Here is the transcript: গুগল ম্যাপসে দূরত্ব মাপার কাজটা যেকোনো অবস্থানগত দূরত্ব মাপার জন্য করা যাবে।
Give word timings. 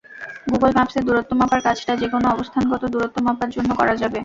গুগল 0.47 0.71
ম্যাপসে 0.75 0.99
দূরত্ব 1.07 1.31
মাপার 1.39 1.61
কাজটা 1.65 1.93
যেকোনো 2.01 2.27
অবস্থানগত 2.29 2.83
দূরত্ব 2.93 3.17
মাপার 3.27 3.49
জন্য 3.55 3.69
করা 3.79 3.93
যাবে। 4.01 4.19